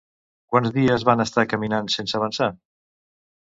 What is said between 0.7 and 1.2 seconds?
dies